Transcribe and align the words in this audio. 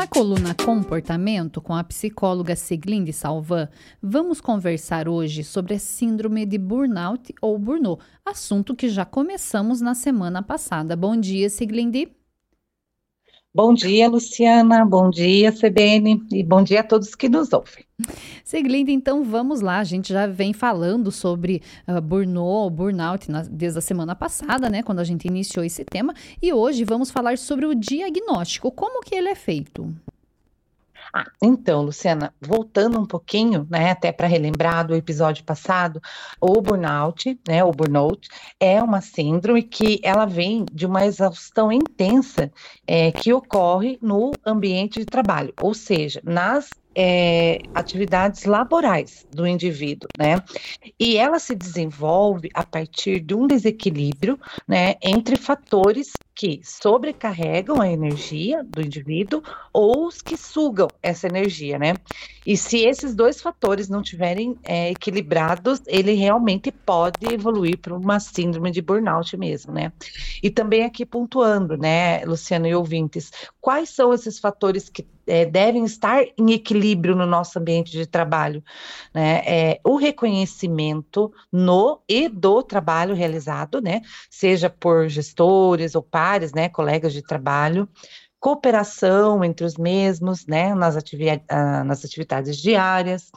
Na 0.00 0.06
coluna 0.06 0.54
Comportamento, 0.54 1.60
com 1.60 1.74
a 1.74 1.84
psicóloga 1.84 2.56
Siglinde 2.56 3.12
Salvan, 3.12 3.68
vamos 4.02 4.40
conversar 4.40 5.06
hoje 5.06 5.44
sobre 5.44 5.74
a 5.74 5.78
síndrome 5.78 6.46
de 6.46 6.56
burnout 6.56 7.34
ou 7.38 7.58
burnout, 7.58 8.02
assunto 8.24 8.74
que 8.74 8.88
já 8.88 9.04
começamos 9.04 9.82
na 9.82 9.94
semana 9.94 10.42
passada. 10.42 10.96
Bom 10.96 11.14
dia, 11.18 11.50
Siglinde. 11.50 12.08
Bom 13.52 13.74
dia, 13.74 14.08
Luciana. 14.08 14.84
Bom 14.84 15.10
dia, 15.10 15.50
CBN. 15.50 16.24
E 16.32 16.44
bom 16.44 16.62
dia 16.62 16.80
a 16.80 16.84
todos 16.84 17.16
que 17.16 17.28
nos 17.28 17.52
ouvem. 17.52 17.84
Seguindo, 18.44 18.90
então 18.90 19.24
vamos 19.24 19.60
lá. 19.60 19.78
A 19.78 19.84
gente 19.84 20.12
já 20.12 20.24
vem 20.28 20.52
falando 20.52 21.10
sobre 21.10 21.60
uh, 21.88 22.00
burnout, 22.00 22.72
burnout 22.72 23.28
na, 23.28 23.42
desde 23.42 23.80
a 23.80 23.82
semana 23.82 24.14
passada, 24.14 24.70
né? 24.70 24.84
Quando 24.84 25.00
a 25.00 25.04
gente 25.04 25.26
iniciou 25.26 25.64
esse 25.64 25.84
tema. 25.84 26.14
E 26.40 26.52
hoje 26.52 26.84
vamos 26.84 27.10
falar 27.10 27.36
sobre 27.38 27.66
o 27.66 27.74
diagnóstico. 27.74 28.70
Como 28.70 29.02
que 29.02 29.16
ele 29.16 29.28
é 29.28 29.34
feito? 29.34 29.92
Ah, 31.12 31.26
então, 31.42 31.82
Luciana, 31.82 32.32
voltando 32.40 32.98
um 32.98 33.06
pouquinho, 33.06 33.66
né, 33.68 33.90
até 33.90 34.12
para 34.12 34.28
relembrar 34.28 34.86
do 34.86 34.94
episódio 34.94 35.44
passado, 35.44 36.00
o 36.40 36.60
burnout, 36.60 37.38
né, 37.48 37.64
o 37.64 37.72
burnout 37.72 38.28
é 38.60 38.80
uma 38.80 39.00
síndrome 39.00 39.62
que 39.62 40.00
ela 40.04 40.24
vem 40.24 40.64
de 40.72 40.86
uma 40.86 41.04
exaustão 41.04 41.72
intensa 41.72 42.52
é, 42.86 43.10
que 43.10 43.32
ocorre 43.32 43.98
no 44.00 44.30
ambiente 44.46 45.00
de 45.00 45.04
trabalho, 45.04 45.52
ou 45.60 45.74
seja, 45.74 46.20
nas 46.24 46.70
é, 46.94 47.60
atividades 47.74 48.44
laborais 48.44 49.26
do 49.32 49.46
indivíduo, 49.46 50.08
né? 50.18 50.42
E 50.98 51.16
ela 51.16 51.38
se 51.38 51.54
desenvolve 51.54 52.48
a 52.52 52.64
partir 52.64 53.20
de 53.20 53.34
um 53.34 53.46
desequilíbrio, 53.46 54.38
né, 54.66 54.94
entre 55.02 55.36
fatores 55.36 56.12
que 56.34 56.60
sobrecarregam 56.62 57.80
a 57.80 57.88
energia 57.88 58.64
do 58.64 58.80
indivíduo 58.80 59.42
ou 59.72 60.06
os 60.06 60.22
que 60.22 60.36
sugam 60.36 60.88
essa 61.02 61.26
energia, 61.26 61.78
né? 61.78 61.94
E 62.46 62.56
se 62.56 62.78
esses 62.78 63.14
dois 63.14 63.40
fatores 63.40 63.88
não 63.88 64.02
tiverem 64.02 64.58
é, 64.62 64.90
equilibrados, 64.90 65.82
ele 65.86 66.12
realmente 66.12 66.72
pode 66.72 67.26
evoluir 67.32 67.78
para 67.78 67.94
uma 67.94 68.18
síndrome 68.18 68.70
de 68.70 68.80
burnout 68.80 69.36
mesmo, 69.36 69.72
né? 69.72 69.92
E 70.42 70.50
também 70.50 70.84
aqui 70.84 71.04
pontuando, 71.04 71.76
né, 71.76 72.24
Luciano 72.24 72.66
e 72.66 72.74
ouvintes, 72.74 73.30
quais 73.60 73.90
são 73.90 74.12
esses 74.14 74.38
fatores 74.38 74.88
que 74.88 75.06
é, 75.30 75.44
devem 75.44 75.84
estar 75.84 76.24
em 76.36 76.52
equilíbrio 76.52 77.14
no 77.14 77.24
nosso 77.24 77.58
ambiente 77.58 77.92
de 77.92 78.04
trabalho. 78.04 78.62
Né? 79.14 79.42
É, 79.46 79.80
o 79.84 79.96
reconhecimento 79.96 81.32
no 81.52 82.00
e 82.08 82.28
do 82.28 82.62
trabalho 82.62 83.14
realizado, 83.14 83.80
né? 83.80 84.02
seja 84.28 84.68
por 84.68 85.08
gestores 85.08 85.94
ou 85.94 86.02
pares, 86.20 86.52
né? 86.52 86.68
colegas 86.68 87.14
de 87.14 87.22
trabalho, 87.22 87.88
cooperação 88.38 89.42
entre 89.42 89.64
os 89.64 89.76
mesmos, 89.78 90.46
né, 90.46 90.74
nas, 90.74 90.96
atividades, 90.96 91.44
ah, 91.48 91.82
nas 91.82 92.04
atividades 92.04 92.58
diárias, 92.58 93.30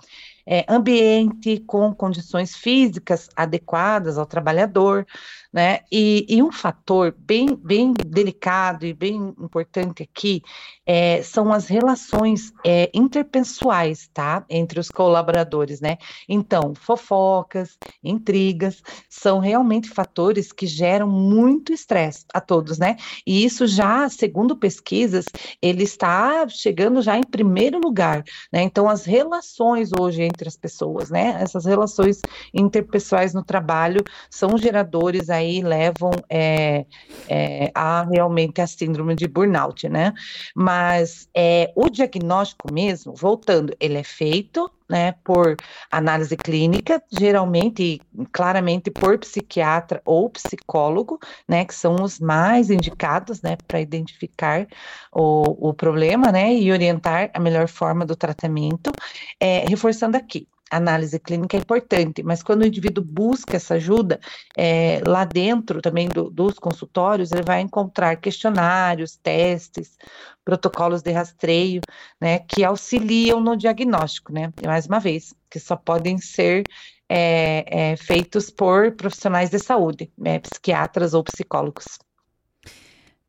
é, 0.45 0.65
ambiente 0.67 1.59
com 1.65 1.93
condições 1.93 2.55
físicas 2.55 3.29
adequadas 3.35 4.17
ao 4.17 4.25
trabalhador, 4.25 5.05
né? 5.53 5.81
E, 5.91 6.25
e, 6.27 6.41
um 6.41 6.51
fator 6.51 7.15
bem, 7.15 7.55
bem 7.55 7.93
delicado 7.93 8.87
e 8.87 8.93
bem 8.93 9.15
importante 9.39 10.01
aqui 10.01 10.41
é, 10.83 11.21
são 11.21 11.53
as 11.53 11.67
relações 11.67 12.51
é, 12.65 12.89
interpessoais, 12.91 14.09
tá? 14.11 14.43
Entre 14.49 14.79
os 14.79 14.89
colaboradores, 14.89 15.79
né? 15.79 15.97
Então, 16.27 16.73
fofocas, 16.73 17.77
intrigas, 18.03 18.81
são 19.07 19.37
realmente 19.37 19.89
fatores 19.89 20.51
que 20.51 20.65
geram 20.65 21.07
muito 21.07 21.71
estresse 21.71 22.25
a 22.33 22.41
todos, 22.41 22.79
né? 22.79 22.97
E 23.25 23.45
isso 23.45 23.67
já, 23.67 24.09
segundo 24.09 24.57
pesquisas, 24.57 25.25
ele 25.61 25.83
está 25.83 26.47
chegando 26.49 26.99
já 27.03 27.15
em 27.15 27.23
primeiro 27.23 27.79
lugar, 27.79 28.23
né? 28.51 28.63
Então, 28.63 28.89
as 28.89 29.05
relações 29.05 29.91
hoje 29.99 30.23
entre 30.23 30.47
as 30.47 30.57
pessoas, 30.57 31.11
né? 31.11 31.37
Essas 31.39 31.65
relações 31.65 32.19
interpessoais 32.51 33.35
no 33.35 33.43
trabalho 33.43 34.03
são 34.31 34.57
geradores 34.57 35.29
aí 35.29 35.42
aí 35.43 35.61
levam 35.61 36.11
é, 36.29 36.85
é, 37.27 37.71
a 37.75 38.03
realmente 38.03 38.61
a 38.61 38.67
síndrome 38.67 39.15
de 39.15 39.27
burnout, 39.27 39.87
né? 39.87 40.13
Mas 40.55 41.29
é, 41.35 41.71
o 41.75 41.89
diagnóstico 41.89 42.73
mesmo, 42.73 43.13
voltando, 43.15 43.75
ele 43.79 43.97
é 43.97 44.03
feito 44.03 44.69
né, 44.89 45.13
por 45.23 45.55
análise 45.89 46.35
clínica, 46.35 47.01
geralmente, 47.11 47.99
claramente 48.31 48.91
por 48.91 49.17
psiquiatra 49.17 50.01
ou 50.05 50.29
psicólogo, 50.29 51.19
né, 51.47 51.65
que 51.65 51.73
são 51.73 51.95
os 51.95 52.19
mais 52.19 52.69
indicados, 52.69 53.41
né, 53.41 53.57
para 53.67 53.81
identificar 53.81 54.67
o, 55.11 55.69
o 55.69 55.73
problema, 55.73 56.31
né, 56.31 56.53
e 56.53 56.71
orientar 56.71 57.31
a 57.33 57.39
melhor 57.39 57.67
forma 57.67 58.05
do 58.05 58.15
tratamento. 58.15 58.91
É, 59.39 59.65
reforçando 59.67 60.17
aqui, 60.17 60.47
análise 60.75 61.19
clínica 61.19 61.57
é 61.57 61.59
importante, 61.59 62.23
mas 62.23 62.43
quando 62.43 62.61
o 62.61 62.65
indivíduo 62.65 63.03
busca 63.03 63.57
essa 63.57 63.75
ajuda, 63.75 64.19
é, 64.57 65.01
lá 65.05 65.25
dentro 65.25 65.81
também 65.81 66.07
do, 66.07 66.29
dos 66.29 66.59
consultórios, 66.59 67.31
ele 67.31 67.43
vai 67.43 67.61
encontrar 67.61 68.15
questionários, 68.17 69.15
testes, 69.17 69.97
protocolos 70.43 71.01
de 71.01 71.11
rastreio, 71.11 71.81
né, 72.19 72.39
que 72.39 72.63
auxiliam 72.63 73.39
no 73.39 73.55
diagnóstico, 73.55 74.33
né, 74.33 74.51
mais 74.65 74.85
uma 74.85 74.99
vez, 74.99 75.33
que 75.49 75.59
só 75.59 75.75
podem 75.75 76.17
ser 76.17 76.63
é, 77.09 77.91
é, 77.91 77.95
feitos 77.95 78.49
por 78.49 78.91
profissionais 78.93 79.49
de 79.49 79.59
saúde, 79.59 80.11
né, 80.17 80.39
psiquiatras 80.39 81.13
ou 81.13 81.23
psicólogos. 81.23 81.99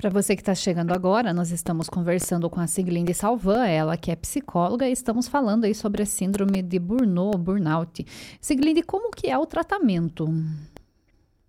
Para 0.05 0.11
você 0.11 0.37
que 0.37 0.43
está 0.43 0.55
chegando 0.55 0.93
agora, 0.93 1.33
nós 1.33 1.51
estamos 1.51 1.89
conversando 1.89 2.51
com 2.51 2.61
a 2.61 2.67
Siglinde 2.67 3.15
Salvan, 3.15 3.67
ela 3.67 3.97
que 3.97 4.11
é 4.11 4.17
psicóloga, 4.17 4.87
e 4.87 4.93
estamos 4.93 5.27
falando 5.27 5.65
aí 5.65 5.75
sobre 5.75 6.03
a 6.03 6.05
síndrome 6.05 6.61
de 6.61 6.79
burnout, 6.79 7.39
burnout. 7.39 8.07
Siglinde, 8.39 8.83
como 8.83 9.11
que 9.11 9.31
é 9.31 9.39
o 9.39 9.47
tratamento? 9.47 10.29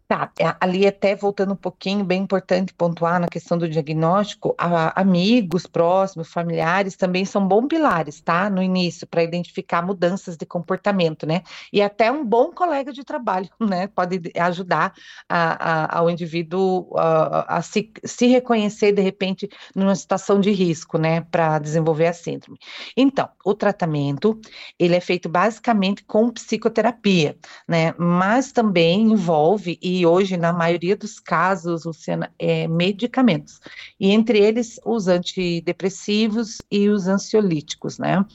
Tá, 0.08 0.32
é, 0.40 0.56
ali 0.62 0.86
até 0.86 1.16
voltando 1.16 1.54
um 1.54 1.56
pouquinho, 1.56 2.06
bem 2.06 2.22
importante 2.22 2.72
pontuar 2.76 3.20
na 3.20 3.28
questão 3.28 3.58
do 3.58 3.68
diagnóstico, 3.68 4.54
a, 4.56 5.02
amigos 5.02 5.66
próximos, 5.66 6.32
familiares 6.32 6.96
também 6.96 7.26
são 7.26 7.48
bons 7.48 7.66
pilares, 7.68 8.22
tá? 8.22 8.48
No 8.48 8.62
início, 8.62 9.08
para 9.08 9.24
identificar 9.24 9.82
mudanças 9.82 10.38
de 10.38 10.46
comportamento, 10.46 11.26
né? 11.26 11.42
E 11.74 11.82
até 11.82 12.12
um 12.12 12.24
bom 12.24 12.52
colega 12.52 12.94
de 12.94 13.04
trabalho, 13.04 13.50
né? 13.60 13.88
Pode 13.88 14.22
ajudar 14.38 14.94
a, 15.28 15.96
a, 15.96 15.98
ao 15.98 16.08
indivíduo 16.08 16.96
a, 16.96 17.58
a 17.58 17.62
se, 17.64 17.92
se, 18.04 18.28
reconhecer, 18.28 18.92
de 18.92 19.02
repente, 19.02 19.50
numa 19.76 19.96
situação 19.96 20.40
de 20.40 20.52
risco, 20.52 21.00
né? 21.00 21.22
Para 21.22 21.58
desenvolver 21.58 22.06
a 22.06 22.14
síndrome. 22.14 22.60
Então, 22.96 23.28
o 23.44 23.56
tratamento, 23.56 24.40
ele 24.78 24.96
é 24.96 25.02
feito 25.02 25.28
basicamente 25.28 26.04
com 26.04 26.30
psicoterapia, 26.30 27.36
né? 27.68 27.96
Mas 27.98 28.52
também 28.52 29.02
envolve 29.02 29.80
e 29.82 29.95
e 30.00 30.06
hoje, 30.06 30.38
na 30.38 30.52
maioria 30.52 30.96
dos 30.96 31.20
casos, 31.20 31.86
Luciana, 31.86 32.32
é 32.38 32.68
medicamentos. 32.68 33.60
E 34.00 34.12
entre 34.12 34.40
eles, 34.40 34.80
os 34.86 35.08
antidepressivos 35.08 36.62
e 36.70 36.90
os 36.90 37.08
ansiolíticos, 37.08 37.98
né? 37.98 38.26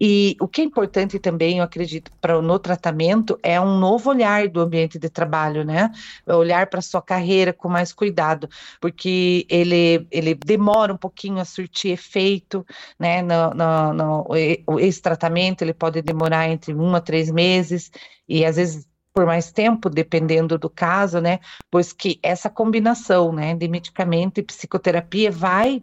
E 0.00 0.36
o 0.40 0.46
que 0.46 0.60
é 0.60 0.64
importante 0.64 1.18
também, 1.18 1.58
eu 1.58 1.64
acredito, 1.64 2.10
para 2.20 2.40
no 2.40 2.58
tratamento 2.58 3.38
é 3.42 3.60
um 3.60 3.78
novo 3.78 4.10
olhar 4.10 4.48
do 4.48 4.60
ambiente 4.60 4.98
de 4.98 5.08
trabalho, 5.08 5.64
né? 5.64 5.90
Olhar 6.26 6.68
para 6.68 6.78
a 6.78 6.82
sua 6.82 7.02
carreira 7.02 7.52
com 7.52 7.68
mais 7.68 7.92
cuidado, 7.92 8.48
porque 8.80 9.44
ele, 9.48 10.06
ele 10.10 10.34
demora 10.34 10.92
um 10.92 10.96
pouquinho 10.96 11.40
a 11.40 11.44
surtir 11.44 11.90
efeito, 11.92 12.64
né? 12.98 13.22
No, 13.22 13.50
no, 13.54 13.92
no, 13.94 14.78
esse 14.78 15.02
tratamento 15.02 15.62
ele 15.62 15.74
pode 15.74 16.00
demorar 16.00 16.48
entre 16.48 16.72
um 16.72 16.94
a 16.94 17.00
três 17.00 17.30
meses, 17.30 17.90
e 18.28 18.44
às 18.44 18.56
vezes 18.56 18.86
por 19.18 19.26
mais 19.26 19.50
tempo, 19.50 19.90
dependendo 19.90 20.56
do 20.56 20.70
caso, 20.70 21.20
né? 21.20 21.40
Pois 21.68 21.92
que 21.92 22.20
essa 22.22 22.48
combinação, 22.48 23.32
né, 23.32 23.52
de 23.56 23.66
medicamento 23.66 24.38
e 24.38 24.44
psicoterapia 24.44 25.28
vai 25.28 25.82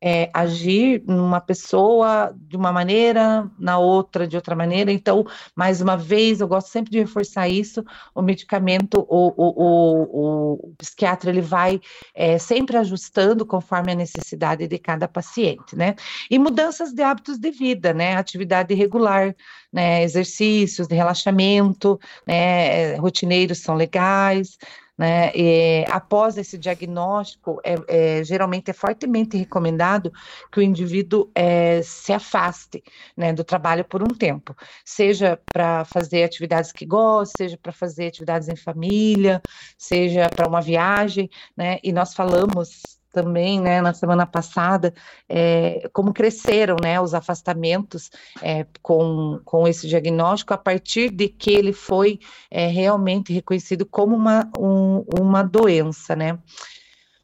é, 0.00 0.30
agir 0.32 1.02
numa 1.06 1.40
pessoa 1.40 2.34
de 2.36 2.56
uma 2.56 2.70
maneira, 2.70 3.50
na 3.58 3.78
outra 3.78 4.26
de 4.26 4.36
outra 4.36 4.54
maneira. 4.54 4.92
Então, 4.92 5.24
mais 5.54 5.80
uma 5.80 5.96
vez, 5.96 6.40
eu 6.40 6.48
gosto 6.48 6.68
sempre 6.68 6.90
de 6.90 6.98
reforçar 6.98 7.48
isso: 7.48 7.84
o 8.14 8.22
medicamento, 8.22 9.06
o, 9.08 9.28
o, 9.36 9.54
o, 9.56 10.68
o 10.68 10.74
psiquiatra, 10.76 11.30
ele 11.30 11.40
vai 11.40 11.80
é, 12.14 12.38
sempre 12.38 12.76
ajustando 12.76 13.46
conforme 13.46 13.92
a 13.92 13.94
necessidade 13.94 14.68
de 14.68 14.78
cada 14.78 15.08
paciente, 15.08 15.74
né? 15.74 15.94
E 16.30 16.38
mudanças 16.38 16.92
de 16.92 17.02
hábitos 17.02 17.38
de 17.38 17.50
vida, 17.50 17.94
né? 17.94 18.16
Atividade 18.16 18.74
regular, 18.74 19.34
né? 19.72 20.02
Exercícios 20.02 20.86
de 20.86 20.94
relaxamento, 20.94 21.98
né? 22.26 22.96
Rotineiros 22.96 23.58
são 23.58 23.74
legais 23.74 24.58
né? 24.96 25.30
E, 25.34 25.84
após 25.90 26.38
esse 26.38 26.56
diagnóstico, 26.56 27.60
é, 27.64 27.76
é, 27.88 28.24
geralmente 28.24 28.70
é 28.70 28.74
fortemente 28.74 29.36
recomendado 29.36 30.12
que 30.50 30.60
o 30.60 30.62
indivíduo 30.62 31.30
é, 31.34 31.82
se 31.82 32.12
afaste 32.12 32.82
né, 33.16 33.32
do 33.32 33.44
trabalho 33.44 33.84
por 33.84 34.02
um 34.02 34.08
tempo, 34.08 34.56
seja 34.84 35.38
para 35.52 35.84
fazer 35.84 36.24
atividades 36.24 36.72
que 36.72 36.86
gosta, 36.86 37.34
seja 37.38 37.58
para 37.58 37.72
fazer 37.72 38.06
atividades 38.06 38.48
em 38.48 38.56
família, 38.56 39.42
seja 39.76 40.28
para 40.28 40.48
uma 40.48 40.60
viagem, 40.60 41.28
né? 41.56 41.78
E 41.82 41.92
nós 41.92 42.14
falamos 42.14 42.96
também, 43.16 43.58
né, 43.58 43.80
na 43.80 43.94
semana 43.94 44.26
passada, 44.26 44.92
é, 45.26 45.88
como 45.90 46.12
cresceram, 46.12 46.76
né, 46.82 47.00
os 47.00 47.14
afastamentos 47.14 48.10
é, 48.42 48.66
com, 48.82 49.40
com 49.42 49.66
esse 49.66 49.88
diagnóstico 49.88 50.52
a 50.52 50.58
partir 50.58 51.08
de 51.08 51.26
que 51.26 51.50
ele 51.50 51.72
foi 51.72 52.20
é, 52.50 52.66
realmente 52.66 53.32
reconhecido 53.32 53.86
como 53.86 54.14
uma, 54.14 54.50
um, 54.58 55.02
uma 55.18 55.42
doença, 55.42 56.14
né. 56.14 56.38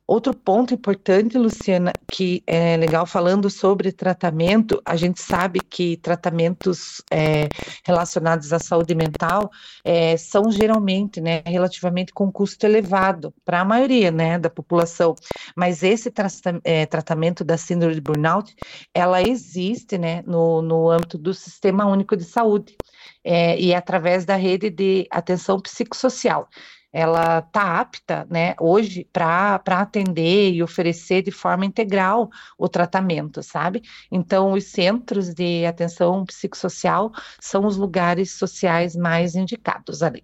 Outro 0.07 0.35
ponto 0.35 0.75
importante, 0.75 1.39
Luciana, 1.39 1.93
que 2.11 2.43
é 2.45 2.77
legal 2.77 3.07
falando 3.07 3.49
sobre 3.49 3.93
tratamento, 3.93 4.83
a 4.85 4.97
gente 4.97 5.23
sabe 5.23 5.61
que 5.61 5.97
tratamentos 5.97 7.01
é, 7.11 7.49
relacionados 7.85 8.53
à 8.53 8.59
saúde 8.59 8.97
mental 8.97 9.49
é, 9.85 10.17
são 10.17 10.51
geralmente, 10.51 11.21
né, 11.21 11.43
relativamente 11.47 12.13
com 12.13 12.33
custo 12.33 12.67
elevado 12.67 13.33
para 13.45 13.61
a 13.61 13.65
maioria, 13.65 14.11
né, 14.11 14.39
da 14.41 14.51
população. 14.51 15.15
Mas 15.57 15.85
esse 15.85 16.11
tra 16.11 16.27
é, 16.65 16.85
tratamento 16.85 17.45
da 17.45 17.57
síndrome 17.57 17.95
de 17.95 18.01
burnout, 18.01 18.55
ela 18.93 19.23
existe, 19.23 19.97
né, 19.97 20.23
no, 20.27 20.61
no 20.61 20.91
âmbito 20.91 21.17
do 21.17 21.33
Sistema 21.33 21.87
Único 21.87 22.17
de 22.17 22.25
Saúde 22.25 22.77
é, 23.25 23.59
e 23.59 23.73
através 23.73 24.25
da 24.25 24.35
rede 24.35 24.69
de 24.69 25.07
atenção 25.11 25.61
psicossocial 25.61 26.49
ela 26.93 27.39
está 27.39 27.81
apta, 27.81 28.27
né, 28.31 28.55
hoje 28.61 29.09
para 29.13 29.61
atender 29.67 30.53
e 30.53 30.63
oferecer 30.63 31.23
de 31.23 31.31
forma 31.31 31.65
integral 31.65 32.29
o 32.59 32.69
tratamento, 32.69 33.43
sabe? 33.43 33.83
Então, 34.11 34.53
os 34.53 34.65
centros 34.65 35.33
de 35.33 35.65
atenção 35.65 36.25
psicossocial 36.27 37.11
são 37.41 37.65
os 37.65 37.77
lugares 37.77 38.33
sociais 38.33 38.95
mais 38.95 39.35
indicados 39.35 40.03
ali 40.03 40.23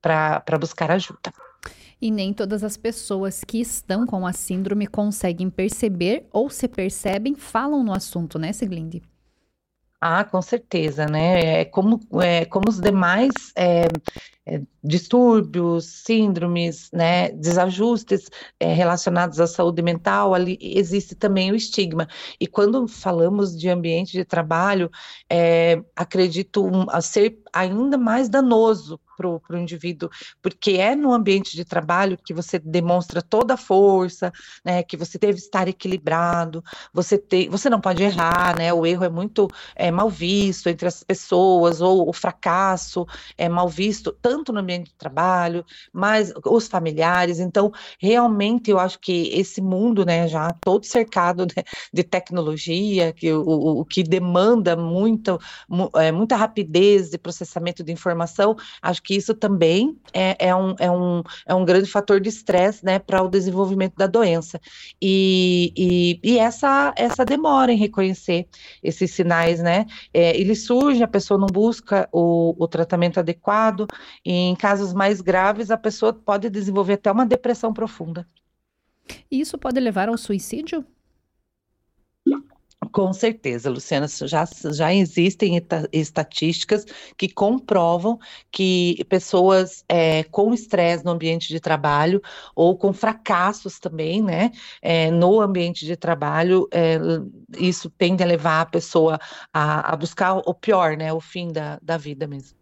para 0.00 0.58
buscar 0.58 0.90
ajuda. 0.90 1.32
E 2.00 2.10
nem 2.10 2.32
todas 2.32 2.62
as 2.62 2.76
pessoas 2.76 3.42
que 3.42 3.60
estão 3.60 4.06
com 4.06 4.26
a 4.26 4.32
síndrome 4.32 4.86
conseguem 4.86 5.48
perceber 5.50 6.26
ou 6.30 6.48
se 6.50 6.68
percebem, 6.68 7.34
falam 7.34 7.82
no 7.82 7.92
assunto, 7.92 8.38
né, 8.38 8.52
Siglinde? 8.52 9.02
Ah, 10.00 10.24
com 10.24 10.42
certeza, 10.42 11.06
né? 11.06 11.60
É 11.60 11.64
como, 11.64 12.00
é, 12.22 12.44
como 12.44 12.68
os 12.68 12.80
demais 12.80 13.30
é, 13.56 13.86
é, 14.46 14.60
distúrbios, 14.84 15.86
síndromes, 16.04 16.88
né, 16.92 17.30
desajustes 17.32 18.28
é, 18.60 18.72
relacionados 18.72 19.40
à 19.40 19.46
saúde 19.46 19.82
mental, 19.82 20.34
ali 20.34 20.56
existe 20.60 21.14
também 21.16 21.50
o 21.50 21.56
estigma. 21.56 22.06
E 22.38 22.46
quando 22.46 22.86
falamos 22.86 23.58
de 23.58 23.68
ambiente 23.68 24.12
de 24.12 24.24
trabalho, 24.24 24.90
é, 25.30 25.82
acredito 25.96 26.64
um, 26.64 26.86
a 26.90 27.00
ser 27.00 27.38
ainda 27.58 27.98
mais 27.98 28.28
danoso 28.28 29.00
para 29.16 29.56
o 29.56 29.58
indivíduo, 29.58 30.10
porque 30.42 30.72
é 30.72 30.94
no 30.94 31.12
ambiente 31.12 31.56
de 31.56 31.64
trabalho 31.64 32.18
que 32.22 32.34
você 32.34 32.58
demonstra 32.58 33.22
toda 33.22 33.54
a 33.54 33.56
força, 33.56 34.30
né, 34.62 34.82
que 34.82 34.96
você 34.96 35.18
deve 35.18 35.38
estar 35.38 35.66
equilibrado, 35.66 36.62
você, 36.92 37.16
te, 37.16 37.48
você 37.48 37.70
não 37.70 37.80
pode 37.80 38.02
errar, 38.02 38.56
né, 38.58 38.72
o 38.74 38.84
erro 38.84 39.04
é 39.04 39.08
muito 39.08 39.48
é, 39.74 39.90
mal 39.90 40.10
visto 40.10 40.68
entre 40.68 40.86
as 40.86 41.02
pessoas, 41.02 41.80
ou 41.80 42.08
o 42.08 42.12
fracasso 42.12 43.06
é 43.38 43.48
mal 43.48 43.68
visto, 43.68 44.12
tanto 44.20 44.52
no 44.52 44.60
ambiente 44.60 44.88
de 44.88 44.94
trabalho, 44.96 45.64
mas 45.92 46.32
os 46.44 46.68
familiares, 46.68 47.40
então, 47.40 47.72
realmente 47.98 48.70
eu 48.70 48.78
acho 48.78 48.98
que 49.00 49.30
esse 49.32 49.62
mundo, 49.62 50.04
né, 50.04 50.28
já 50.28 50.50
todo 50.60 50.84
cercado 50.84 51.46
de, 51.46 51.54
de 51.90 52.04
tecnologia, 52.04 53.12
que 53.14 53.32
o, 53.32 53.80
o, 53.80 53.84
que 53.84 54.02
demanda 54.02 54.76
muito, 54.76 55.38
é, 55.94 56.12
muita 56.12 56.36
rapidez 56.36 57.10
de 57.10 57.16
processamento 57.16 57.45
de 57.84 57.92
informação, 57.92 58.56
acho 58.80 59.02
que 59.02 59.14
isso 59.14 59.34
também 59.34 59.96
é, 60.12 60.48
é, 60.48 60.54
um, 60.54 60.74
é, 60.78 60.90
um, 60.90 61.22
é 61.46 61.54
um 61.54 61.64
grande 61.64 61.90
fator 61.90 62.20
de 62.20 62.28
estresse 62.28 62.84
né, 62.84 62.98
para 62.98 63.22
o 63.22 63.28
desenvolvimento 63.28 63.94
da 63.96 64.06
doença. 64.06 64.60
E, 65.00 65.72
e, 65.76 66.20
e, 66.22 66.38
essa, 66.38 66.92
essa 66.96 67.24
demora 67.24 67.72
em 67.72 67.76
reconhecer 67.76 68.46
esses 68.82 69.10
sinais, 69.10 69.60
né? 69.60 69.86
É, 70.12 70.38
ele 70.38 70.54
surge, 70.54 71.02
a 71.02 71.08
pessoa 71.08 71.38
não 71.38 71.46
busca 71.46 72.08
o, 72.12 72.54
o 72.58 72.68
tratamento 72.68 73.20
adequado, 73.20 73.86
e 74.24 74.32
em 74.32 74.56
casos 74.56 74.92
mais 74.92 75.20
graves, 75.20 75.70
a 75.70 75.76
pessoa 75.76 76.12
pode 76.12 76.48
desenvolver 76.50 76.94
até 76.94 77.10
uma 77.10 77.26
depressão 77.26 77.72
profunda. 77.72 78.26
E 79.30 79.40
isso 79.40 79.56
pode 79.58 79.78
levar 79.80 80.08
ao 80.08 80.18
suicídio? 80.18 80.84
Com 82.92 83.12
certeza, 83.12 83.70
Luciana, 83.70 84.06
já, 84.08 84.46
já 84.72 84.94
existem 84.94 85.60
estatísticas 85.92 86.84
que 87.16 87.28
comprovam 87.28 88.18
que 88.50 89.04
pessoas 89.08 89.84
é, 89.88 90.24
com 90.24 90.52
estresse 90.52 91.04
no 91.04 91.10
ambiente 91.10 91.48
de 91.48 91.60
trabalho 91.60 92.22
ou 92.54 92.76
com 92.76 92.92
fracassos 92.92 93.78
também, 93.78 94.22
né, 94.22 94.50
é, 94.82 95.10
no 95.10 95.40
ambiente 95.40 95.84
de 95.84 95.96
trabalho, 95.96 96.68
é, 96.72 96.98
isso 97.58 97.90
tende 97.90 98.22
a 98.22 98.26
levar 98.26 98.62
a 98.62 98.66
pessoa 98.66 99.18
a, 99.52 99.92
a, 99.92 99.96
buscar 99.96 100.36
o 100.36 100.54
pior, 100.54 100.96
né, 100.96 101.12
o 101.12 101.20
fim 101.20 101.48
da, 101.48 101.78
da 101.82 101.96
vida 101.96 102.26
mesmo. 102.26 102.56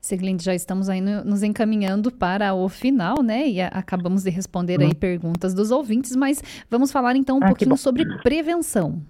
Siglinde, 0.00 0.42
já 0.42 0.54
estamos 0.54 0.88
aí 0.88 1.00
no, 1.00 1.22
nos 1.22 1.42
encaminhando 1.42 2.10
para 2.10 2.54
o 2.54 2.66
final, 2.68 3.22
né? 3.22 3.46
E 3.46 3.60
a, 3.60 3.68
acabamos 3.68 4.22
de 4.22 4.30
responder 4.30 4.80
aí 4.80 4.86
uhum. 4.86 4.94
perguntas 4.94 5.52
dos 5.52 5.70
ouvintes, 5.70 6.16
mas 6.16 6.42
vamos 6.70 6.90
falar 6.90 7.14
então 7.14 7.36
um 7.36 7.44
ah, 7.44 7.48
pouquinho 7.48 7.76
sobre 7.76 8.06
prevenção. 8.22 9.02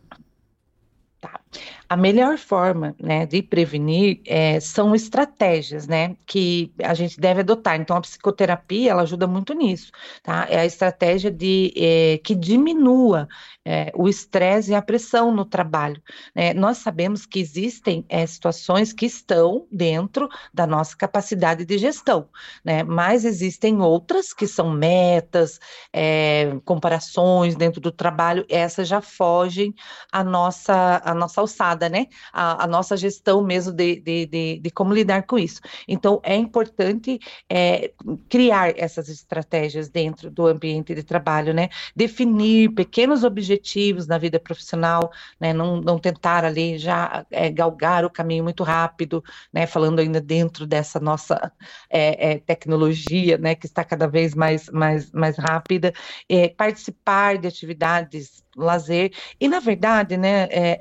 Tá. 1.20 1.40
A 1.88 1.96
melhor 1.96 2.38
forma, 2.38 2.94
né, 3.00 3.26
de 3.26 3.42
prevenir 3.42 4.20
é, 4.24 4.60
são 4.60 4.94
estratégias, 4.94 5.88
né, 5.88 6.14
que 6.26 6.72
a 6.80 6.94
gente 6.94 7.18
deve 7.18 7.40
adotar. 7.40 7.80
Então, 7.80 7.96
a 7.96 8.00
psicoterapia, 8.00 8.92
ela 8.92 9.02
ajuda 9.02 9.26
muito 9.26 9.52
nisso, 9.52 9.90
tá? 10.22 10.46
É 10.48 10.60
a 10.60 10.66
estratégia 10.66 11.28
de 11.28 11.72
é, 11.76 12.18
que 12.18 12.36
diminua 12.36 13.26
é, 13.64 13.90
o 13.94 14.08
estresse 14.08 14.70
e 14.70 14.74
a 14.74 14.80
pressão 14.80 15.34
no 15.34 15.44
trabalho. 15.44 16.00
Né? 16.34 16.54
Nós 16.54 16.78
sabemos 16.78 17.26
que 17.26 17.38
existem 17.40 18.04
é, 18.08 18.24
situações 18.26 18.92
que 18.92 19.04
estão 19.04 19.66
dentro 19.70 20.28
da 20.54 20.66
nossa 20.66 20.96
capacidade 20.96 21.64
de 21.64 21.76
gestão, 21.78 22.28
né? 22.64 22.82
Mas 22.82 23.24
existem 23.24 23.80
outras 23.80 24.32
que 24.32 24.46
são 24.46 24.70
metas, 24.70 25.58
é, 25.92 26.58
comparações 26.64 27.56
dentro 27.56 27.80
do 27.80 27.92
trabalho. 27.92 28.46
Essas 28.48 28.88
já 28.88 29.00
fogem 29.00 29.74
a 30.10 30.24
nossa 30.24 31.02
a 31.10 31.14
nossa 31.14 31.40
alçada 31.40 31.88
né? 31.88 32.06
A, 32.32 32.64
a 32.64 32.66
nossa 32.66 32.96
gestão 32.96 33.42
mesmo 33.42 33.72
de, 33.72 34.00
de, 34.00 34.26
de, 34.26 34.60
de, 34.60 34.70
como 34.70 34.94
lidar 34.94 35.22
com 35.24 35.38
isso. 35.38 35.60
Então, 35.86 36.20
é 36.22 36.34
importante 36.36 37.18
é, 37.48 37.92
criar 38.28 38.78
essas 38.78 39.08
estratégias 39.08 39.88
dentro 39.88 40.30
do 40.30 40.46
ambiente 40.46 40.94
de 40.94 41.02
trabalho, 41.02 41.52
né? 41.54 41.68
Definir 41.94 42.70
pequenos 42.74 43.24
objetivos 43.24 44.06
na 44.06 44.18
vida 44.18 44.38
profissional, 44.38 45.10
né? 45.40 45.52
Não, 45.52 45.80
não 45.80 45.98
tentar 45.98 46.44
ali 46.44 46.78
já 46.78 47.24
é, 47.30 47.50
galgar 47.50 48.04
o 48.04 48.10
caminho 48.10 48.44
muito 48.44 48.62
rápido, 48.62 49.22
né? 49.52 49.66
Falando 49.66 50.00
ainda 50.00 50.20
dentro 50.20 50.66
dessa 50.66 51.00
nossa 51.00 51.52
é, 51.90 52.32
é 52.32 52.38
tecnologia, 52.38 53.38
né? 53.38 53.54
Que 53.54 53.66
está 53.66 53.84
cada 53.84 54.06
vez 54.06 54.34
mais, 54.34 54.68
mais, 54.70 55.10
mais 55.12 55.36
rápida. 55.36 55.92
É, 56.28 56.48
participar 56.48 57.38
de 57.38 57.48
atividades 57.48 58.42
lazer 58.58 59.12
e 59.40 59.48
na 59.48 59.60
verdade 59.60 60.16
né 60.16 60.48
é, 60.50 60.78